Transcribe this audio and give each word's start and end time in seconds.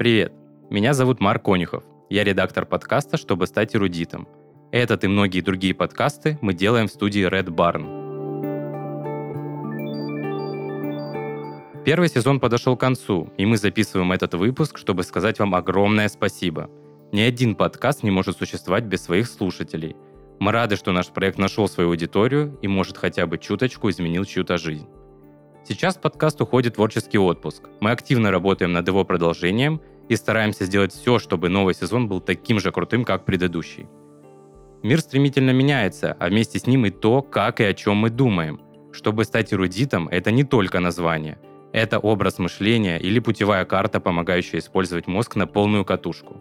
Привет, 0.00 0.32
меня 0.70 0.94
зовут 0.94 1.20
Марк 1.20 1.42
Конюхов. 1.42 1.84
Я 2.08 2.24
редактор 2.24 2.64
подкаста 2.64 3.18
«Чтобы 3.18 3.46
стать 3.46 3.76
эрудитом». 3.76 4.26
Этот 4.72 5.04
и 5.04 5.08
многие 5.08 5.42
другие 5.42 5.74
подкасты 5.74 6.38
мы 6.40 6.54
делаем 6.54 6.88
в 6.88 6.90
студии 6.90 7.28
Red 7.28 7.48
Barn. 7.48 7.84
Первый 11.84 12.08
сезон 12.08 12.40
подошел 12.40 12.78
к 12.78 12.80
концу, 12.80 13.30
и 13.36 13.44
мы 13.44 13.58
записываем 13.58 14.10
этот 14.12 14.32
выпуск, 14.32 14.78
чтобы 14.78 15.02
сказать 15.02 15.38
вам 15.38 15.54
огромное 15.54 16.08
спасибо. 16.08 16.70
Ни 17.12 17.20
один 17.20 17.54
подкаст 17.54 18.02
не 18.02 18.10
может 18.10 18.38
существовать 18.38 18.84
без 18.84 19.02
своих 19.02 19.26
слушателей. 19.26 19.96
Мы 20.38 20.50
рады, 20.50 20.76
что 20.76 20.92
наш 20.92 21.08
проект 21.08 21.36
нашел 21.36 21.68
свою 21.68 21.90
аудиторию 21.90 22.58
и, 22.62 22.68
может, 22.68 22.96
хотя 22.96 23.26
бы 23.26 23.36
чуточку 23.36 23.90
изменил 23.90 24.24
чью-то 24.24 24.56
жизнь. 24.56 24.88
Сейчас 25.62 25.96
подкаст 25.96 26.40
уходит 26.40 26.72
в 26.72 26.76
творческий 26.76 27.18
отпуск. 27.18 27.64
Мы 27.80 27.90
активно 27.90 28.30
работаем 28.30 28.72
над 28.72 28.88
его 28.88 29.04
продолжением 29.04 29.82
и 30.10 30.16
стараемся 30.16 30.64
сделать 30.64 30.92
все, 30.92 31.20
чтобы 31.20 31.48
новый 31.48 31.72
сезон 31.72 32.08
был 32.08 32.20
таким 32.20 32.58
же 32.58 32.72
крутым, 32.72 33.04
как 33.04 33.24
предыдущий. 33.24 33.86
Мир 34.82 35.00
стремительно 35.00 35.52
меняется, 35.52 36.16
а 36.18 36.28
вместе 36.28 36.58
с 36.58 36.66
ним 36.66 36.84
и 36.86 36.90
то, 36.90 37.22
как 37.22 37.60
и 37.60 37.64
о 37.64 37.74
чем 37.74 37.96
мы 37.96 38.10
думаем. 38.10 38.60
Чтобы 38.92 39.24
стать 39.24 39.52
эрудитом, 39.52 40.08
это 40.08 40.32
не 40.32 40.42
только 40.42 40.80
название– 40.80 41.38
это 41.72 42.00
образ 42.00 42.40
мышления 42.40 42.98
или 42.98 43.20
путевая 43.20 43.64
карта, 43.64 44.00
помогающая 44.00 44.58
использовать 44.58 45.06
мозг 45.06 45.36
на 45.36 45.46
полную 45.46 45.84
катушку. 45.84 46.40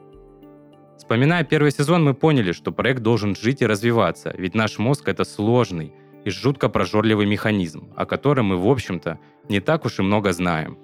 Вспоминая 0.98 1.44
первый 1.44 1.72
сезон, 1.72 2.04
мы 2.04 2.16
поняли, 2.16 2.52
что 2.52 2.72
проект 2.72 3.04
должен 3.04 3.36
жить 3.36 3.62
и 3.62 3.68
развиваться, 3.68 4.34
ведь 4.36 4.56
наш 4.56 4.80
мозг— 4.80 5.08
это 5.10 5.24
сложный 5.24 5.94
и 6.26 6.32
жутко 6.32 6.70
прожорливый 6.70 7.28
механизм, 7.28 7.94
о 7.96 8.08
котором 8.08 8.48
мы, 8.48 8.58
в 8.58 8.68
общем-то, 8.68 9.20
не 9.48 9.60
так 9.60 9.86
уж 9.86 10.00
и 10.00 10.02
много 10.02 10.34
знаем. 10.34 10.80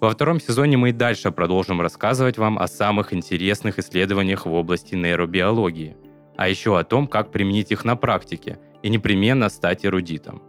Во 0.00 0.08
втором 0.08 0.40
сезоне 0.40 0.78
мы 0.78 0.88
и 0.88 0.92
дальше 0.92 1.30
продолжим 1.30 1.82
рассказывать 1.82 2.38
вам 2.38 2.58
о 2.58 2.66
самых 2.68 3.12
интересных 3.12 3.78
исследованиях 3.78 4.46
в 4.46 4.52
области 4.54 4.94
нейробиологии, 4.94 5.94
а 6.38 6.48
еще 6.48 6.78
о 6.78 6.84
том, 6.84 7.06
как 7.06 7.30
применить 7.30 7.70
их 7.70 7.84
на 7.84 7.96
практике 7.96 8.58
и 8.82 8.88
непременно 8.88 9.50
стать 9.50 9.84
эрудитом. 9.84 10.42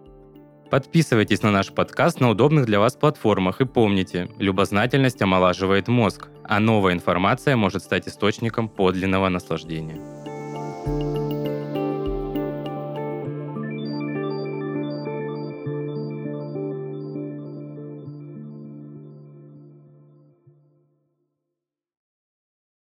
Подписывайтесь 0.69 1.41
на 1.41 1.51
наш 1.51 1.73
подкаст 1.73 2.21
на 2.21 2.29
удобных 2.29 2.65
для 2.65 2.79
вас 2.79 2.95
платформах 2.95 3.59
и 3.59 3.65
помните, 3.65 4.29
любознательность 4.39 5.21
омолаживает 5.21 5.89
мозг, 5.89 6.29
а 6.45 6.61
новая 6.61 6.93
информация 6.93 7.57
может 7.57 7.83
стать 7.83 8.07
источником 8.07 8.69
подлинного 8.69 9.27
наслаждения. 9.27 9.99